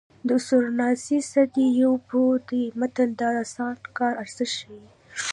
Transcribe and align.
د 0.29 0.31
سورناچي 0.47 1.19
څه 1.31 1.41
دي 1.53 1.67
یو 1.83 1.93
پو 2.07 2.19
دی 2.47 2.63
متل 2.79 3.09
د 3.19 3.21
اسانه 3.43 3.75
کار 3.97 4.13
ارزښت 4.23 4.49
ښيي 4.57 4.83